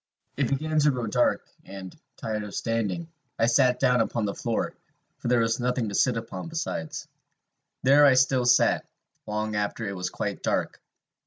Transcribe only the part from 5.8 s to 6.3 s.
to sit